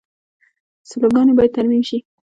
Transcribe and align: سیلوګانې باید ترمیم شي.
سیلوګانې 0.89 1.33
باید 1.37 1.55
ترمیم 1.55 1.83
شي. 1.89 1.97